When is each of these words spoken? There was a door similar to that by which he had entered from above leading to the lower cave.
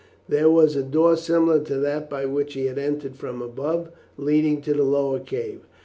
There 0.27 0.49
was 0.49 0.75
a 0.75 0.81
door 0.81 1.15
similar 1.15 1.59
to 1.59 1.75
that 1.75 2.09
by 2.09 2.25
which 2.25 2.55
he 2.55 2.65
had 2.65 2.79
entered 2.79 3.17
from 3.17 3.39
above 3.39 3.91
leading 4.17 4.59
to 4.63 4.73
the 4.73 4.81
lower 4.81 5.19
cave. 5.19 5.67